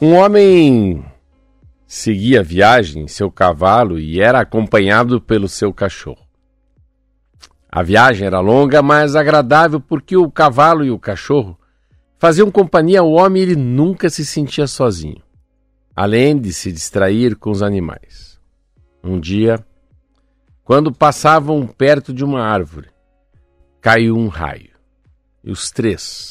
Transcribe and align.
Um 0.00 0.14
homem 0.14 1.02
seguia 1.86 2.40
a 2.40 2.42
viagem 2.42 3.04
em 3.04 3.08
seu 3.08 3.30
cavalo 3.30 3.98
e 3.98 4.20
era 4.20 4.40
acompanhado 4.40 5.22
pelo 5.22 5.48
seu 5.48 5.72
cachorro. 5.72 6.22
A 7.66 7.82
viagem 7.82 8.26
era 8.26 8.38
longa, 8.40 8.82
mas 8.82 9.16
agradável 9.16 9.80
porque 9.80 10.14
o 10.14 10.30
cavalo 10.30 10.84
e 10.84 10.90
o 10.90 10.98
cachorro 10.98 11.58
faziam 12.18 12.50
companhia 12.50 13.00
ao 13.00 13.10
homem 13.10 13.42
e 13.42 13.46
ele 13.46 13.56
nunca 13.56 14.10
se 14.10 14.26
sentia 14.26 14.66
sozinho, 14.66 15.22
além 15.94 16.38
de 16.38 16.52
se 16.52 16.70
distrair 16.70 17.34
com 17.34 17.50
os 17.50 17.62
animais. 17.62 18.38
Um 19.02 19.18
dia, 19.18 19.64
quando 20.62 20.92
passavam 20.92 21.66
perto 21.66 22.12
de 22.12 22.22
uma 22.22 22.42
árvore, 22.42 22.90
caiu 23.80 24.14
um 24.14 24.28
raio 24.28 24.76
e 25.42 25.50
os 25.50 25.70
três, 25.70 26.30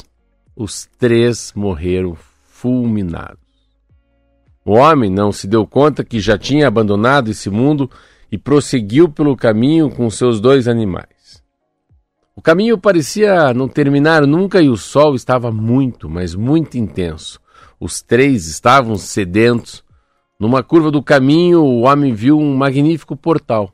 os 0.54 0.86
três 0.98 1.52
morreram 1.52 2.16
fulminados. 2.46 3.45
O 4.66 4.72
homem 4.72 5.08
não 5.08 5.30
se 5.30 5.46
deu 5.46 5.64
conta 5.64 6.02
que 6.02 6.18
já 6.18 6.36
tinha 6.36 6.66
abandonado 6.66 7.30
esse 7.30 7.48
mundo 7.48 7.88
e 8.32 8.36
prosseguiu 8.36 9.08
pelo 9.08 9.36
caminho 9.36 9.88
com 9.88 10.10
seus 10.10 10.40
dois 10.40 10.66
animais. 10.66 11.40
O 12.34 12.42
caminho 12.42 12.76
parecia 12.76 13.54
não 13.54 13.68
terminar 13.68 14.26
nunca 14.26 14.60
e 14.60 14.68
o 14.68 14.76
sol 14.76 15.14
estava 15.14 15.52
muito, 15.52 16.10
mas 16.10 16.34
muito 16.34 16.76
intenso. 16.76 17.40
Os 17.78 18.02
três 18.02 18.48
estavam 18.48 18.96
sedentos. 18.96 19.84
Numa 20.36 20.64
curva 20.64 20.90
do 20.90 21.00
caminho, 21.00 21.62
o 21.62 21.82
homem 21.82 22.12
viu 22.12 22.36
um 22.36 22.56
magnífico 22.56 23.16
portal. 23.16 23.72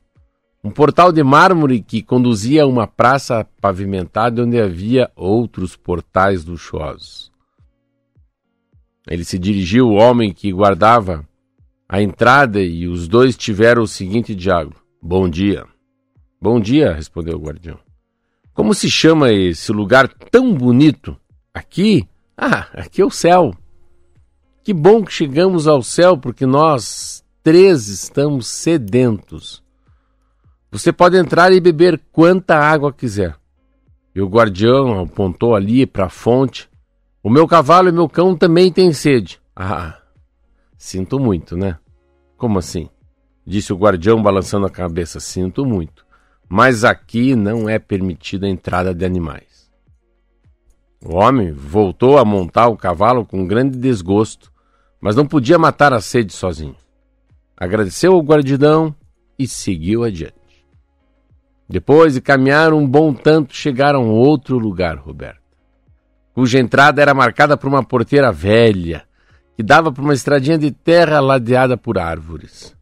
Um 0.62 0.70
portal 0.70 1.10
de 1.10 1.24
mármore 1.24 1.80
que 1.80 2.02
conduzia 2.02 2.64
a 2.64 2.66
uma 2.66 2.86
praça 2.86 3.46
pavimentada 3.62 4.42
onde 4.42 4.60
havia 4.60 5.10
outros 5.16 5.74
portais 5.74 6.44
luxuosos. 6.44 7.31
Ele 9.08 9.24
se 9.24 9.38
dirigiu 9.38 9.88
ao 9.88 9.94
homem 9.94 10.32
que 10.32 10.52
guardava 10.52 11.26
a 11.88 12.00
entrada 12.00 12.60
e 12.60 12.86
os 12.86 13.08
dois 13.08 13.36
tiveram 13.36 13.82
o 13.82 13.88
seguinte 13.88 14.34
diálogo: 14.34 14.76
Bom 15.00 15.28
dia. 15.28 15.66
Bom 16.40 16.60
dia, 16.60 16.92
respondeu 16.92 17.36
o 17.36 17.40
guardião. 17.40 17.78
Como 18.54 18.74
se 18.74 18.90
chama 18.90 19.32
esse 19.32 19.72
lugar 19.72 20.08
tão 20.08 20.54
bonito? 20.54 21.16
Aqui? 21.54 22.08
Ah, 22.36 22.68
aqui 22.72 23.00
é 23.00 23.04
o 23.04 23.10
céu. 23.10 23.54
Que 24.64 24.72
bom 24.72 25.04
que 25.04 25.12
chegamos 25.12 25.66
ao 25.66 25.82
céu, 25.82 26.16
porque 26.16 26.46
nós 26.46 27.24
três 27.42 27.88
estamos 27.88 28.46
sedentos. 28.46 29.62
Você 30.70 30.92
pode 30.92 31.16
entrar 31.16 31.52
e 31.52 31.60
beber 31.60 32.00
quanta 32.10 32.56
água 32.56 32.92
quiser. 32.92 33.36
E 34.14 34.20
o 34.20 34.28
guardião 34.28 35.00
apontou 35.00 35.54
ali 35.54 35.86
para 35.86 36.06
a 36.06 36.10
fonte 36.10 36.68
o 37.24 37.30
meu 37.30 37.46
cavalo 37.46 37.88
e 37.88 37.92
meu 37.92 38.08
cão 38.08 38.36
também 38.36 38.72
têm 38.72 38.92
sede. 38.92 39.40
Ah, 39.54 39.96
sinto 40.76 41.20
muito, 41.20 41.56
né? 41.56 41.78
Como 42.36 42.58
assim? 42.58 42.88
Disse 43.46 43.72
o 43.72 43.76
guardião 43.76 44.20
balançando 44.20 44.66
a 44.66 44.70
cabeça. 44.70 45.20
Sinto 45.20 45.64
muito. 45.64 46.04
Mas 46.48 46.82
aqui 46.82 47.36
não 47.36 47.68
é 47.68 47.78
permitida 47.78 48.46
a 48.46 48.50
entrada 48.50 48.92
de 48.92 49.04
animais. 49.04 49.70
O 51.04 51.14
homem 51.14 51.52
voltou 51.52 52.18
a 52.18 52.24
montar 52.24 52.66
o 52.66 52.76
cavalo 52.76 53.24
com 53.24 53.46
grande 53.46 53.78
desgosto, 53.78 54.52
mas 55.00 55.14
não 55.14 55.24
podia 55.24 55.58
matar 55.58 55.92
a 55.92 56.00
sede 56.00 56.32
sozinho. 56.32 56.76
Agradeceu 57.56 58.14
ao 58.14 58.20
guardião 58.20 58.92
e 59.38 59.46
seguiu 59.46 60.02
adiante. 60.02 60.34
Depois 61.68 62.14
de 62.14 62.20
caminhar 62.20 62.72
um 62.72 62.86
bom 62.86 63.14
tanto, 63.14 63.54
chegaram 63.54 64.02
a 64.02 64.12
outro 64.12 64.58
lugar, 64.58 64.96
Roberto 64.96 65.41
cuja 66.34 66.58
entrada 66.58 67.00
era 67.00 67.14
marcada 67.14 67.56
por 67.56 67.68
uma 67.68 67.84
porteira 67.84 68.32
velha, 68.32 69.04
que 69.56 69.62
dava 69.62 69.92
por 69.92 70.02
uma 70.02 70.14
estradinha 70.14 70.58
de 70.58 70.70
terra 70.70 71.20
ladeada 71.20 71.76
por 71.76 71.98
árvores. 71.98 72.74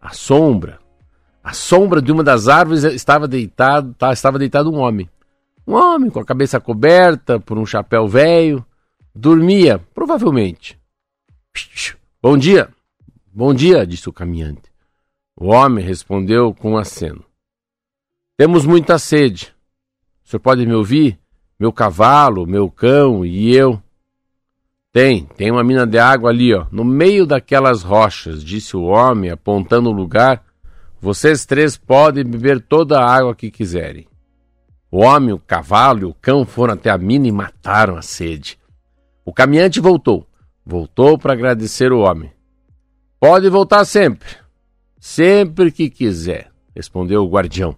A 0.00 0.10
sombra, 0.10 0.78
a 1.42 1.52
sombra 1.52 2.00
de 2.00 2.10
uma 2.10 2.22
das 2.22 2.48
árvores 2.48 2.84
estava 2.84 3.28
deitado, 3.28 3.94
tá, 3.94 4.12
estava 4.12 4.38
deitado 4.38 4.70
um 4.70 4.78
homem. 4.78 5.08
Um 5.66 5.74
homem 5.74 6.10
com 6.10 6.20
a 6.20 6.24
cabeça 6.24 6.58
coberta 6.58 7.38
por 7.38 7.58
um 7.58 7.66
chapéu 7.66 8.08
velho, 8.08 8.64
dormia, 9.14 9.78
provavelmente. 9.94 10.78
Bom 12.22 12.38
dia. 12.38 12.70
Bom 13.32 13.52
dia, 13.52 13.86
disse 13.86 14.08
o 14.08 14.12
caminhante. 14.12 14.72
O 15.36 15.48
homem 15.48 15.84
respondeu 15.84 16.54
com 16.54 16.72
um 16.72 16.76
aceno. 16.76 17.24
Temos 18.36 18.64
muita 18.64 18.98
sede. 18.98 19.54
O 20.24 20.28
senhor 20.28 20.40
pode 20.40 20.66
me 20.66 20.74
ouvir? 20.74 21.18
Meu 21.58 21.72
cavalo, 21.72 22.46
meu 22.46 22.70
cão 22.70 23.26
e 23.26 23.54
eu. 23.54 23.82
Tem, 24.92 25.24
tem 25.24 25.50
uma 25.50 25.64
mina 25.64 25.86
de 25.86 25.98
água 25.98 26.30
ali, 26.30 26.54
ó, 26.54 26.66
no 26.70 26.84
meio 26.84 27.26
daquelas 27.26 27.82
rochas, 27.82 28.44
disse 28.44 28.76
o 28.76 28.84
homem, 28.84 29.30
apontando 29.30 29.90
o 29.90 29.92
lugar. 29.92 30.44
Vocês 31.00 31.44
três 31.44 31.76
podem 31.76 32.24
beber 32.24 32.60
toda 32.60 32.98
a 32.98 33.08
água 33.08 33.34
que 33.34 33.50
quiserem. 33.50 34.06
O 34.90 35.02
homem, 35.02 35.34
o 35.34 35.38
cavalo 35.38 36.00
e 36.00 36.04
o 36.04 36.14
cão 36.14 36.46
foram 36.46 36.74
até 36.74 36.90
a 36.90 36.96
mina 36.96 37.26
e 37.26 37.32
mataram 37.32 37.96
a 37.96 38.02
sede. 38.02 38.58
O 39.24 39.32
caminhante 39.32 39.80
voltou. 39.80 40.26
Voltou 40.64 41.18
para 41.18 41.34
agradecer 41.34 41.92
o 41.92 42.00
homem. 42.00 42.32
Pode 43.20 43.48
voltar 43.48 43.84
sempre. 43.84 44.28
Sempre 44.98 45.70
que 45.70 45.90
quiser, 45.90 46.50
respondeu 46.74 47.22
o 47.22 47.28
guardião. 47.28 47.76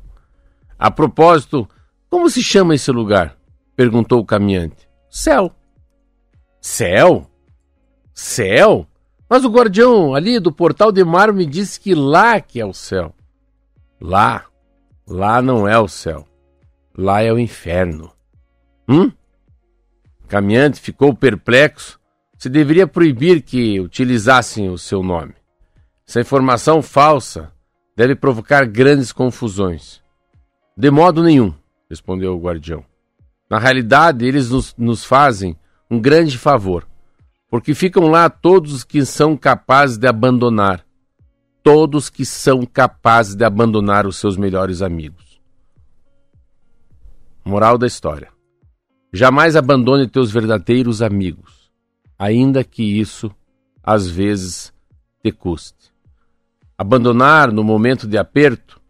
A 0.79 0.91
propósito, 0.91 1.69
como 2.09 2.31
se 2.31 2.43
chama 2.43 2.75
esse 2.75 2.91
lugar? 2.91 3.40
Perguntou 3.81 4.21
o 4.21 4.27
caminhante. 4.27 4.87
Céu. 5.09 5.51
Céu? 6.61 7.27
Céu? 8.13 8.87
Mas 9.27 9.43
o 9.43 9.49
guardião 9.49 10.15
ali 10.15 10.39
do 10.39 10.53
portal 10.53 10.93
de 10.93 11.03
mar 11.03 11.33
me 11.33 11.47
disse 11.47 11.81
que 11.81 11.95
lá 11.95 12.43
que 12.43 12.61
é 12.61 12.67
o 12.67 12.75
céu. 12.75 13.15
Lá. 13.99 14.45
Lá 15.09 15.41
não 15.41 15.67
é 15.67 15.79
o 15.79 15.89
céu. 15.89 16.27
Lá 16.95 17.23
é 17.23 17.33
o 17.33 17.39
inferno. 17.39 18.13
Hum? 18.87 19.11
O 20.25 20.29
caminhante 20.29 20.79
ficou 20.79 21.15
perplexo. 21.15 21.99
Se 22.37 22.51
deveria 22.51 22.87
proibir 22.87 23.41
que 23.41 23.81
utilizassem 23.81 24.69
o 24.69 24.77
seu 24.77 25.03
nome. 25.03 25.35
Essa 26.07 26.21
informação 26.21 26.83
falsa 26.83 27.51
deve 27.97 28.15
provocar 28.15 28.67
grandes 28.67 29.11
confusões. 29.11 30.03
De 30.77 30.91
modo 30.91 31.23
nenhum, 31.23 31.55
respondeu 31.89 32.37
o 32.37 32.41
guardião. 32.43 32.90
Na 33.51 33.59
realidade, 33.59 34.25
eles 34.25 34.49
nos, 34.49 34.73
nos 34.79 35.05
fazem 35.05 35.57
um 35.91 35.99
grande 36.01 36.39
favor, 36.39 36.87
porque 37.51 37.75
ficam 37.75 38.07
lá 38.07 38.31
todos 38.31 38.73
os 38.73 38.85
que 38.85 39.05
são 39.05 39.37
capazes 39.37 39.99
de 39.99 40.07
abandonar, 40.07 40.87
todos 41.61 42.09
que 42.09 42.25
são 42.25 42.65
capazes 42.65 43.35
de 43.35 43.45
abandonar 43.45 44.07
os 44.07 44.17
seus 44.17 44.37
melhores 44.37 44.83
amigos. 44.83 45.41
Moral 47.45 47.77
da 47.77 47.89
história: 47.89 48.29
jamais 49.13 49.57
abandone 49.57 50.07
teus 50.07 50.31
verdadeiros 50.31 51.03
amigos, 51.03 51.73
ainda 52.17 52.63
que 52.63 52.85
isso 52.85 53.35
às 53.83 54.09
vezes 54.09 54.73
te 55.25 55.33
custe. 55.33 55.91
Abandonar 56.79 57.51
no 57.51 57.65
momento 57.65 58.07
de 58.07 58.17
aperto 58.17 58.81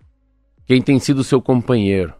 quem 0.66 0.82
tem 0.82 1.00
sido 1.00 1.24
seu 1.24 1.40
companheiro, 1.40 2.14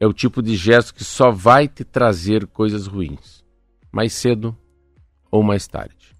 é 0.00 0.06
o 0.06 0.12
tipo 0.12 0.42
de 0.42 0.56
gesto 0.56 0.94
que 0.94 1.04
só 1.04 1.30
vai 1.30 1.68
te 1.68 1.84
trazer 1.84 2.46
coisas 2.46 2.86
ruins, 2.86 3.44
mais 3.92 4.12
cedo 4.12 4.56
ou 5.30 5.42
mais 5.42 5.66
tarde. 5.66 6.15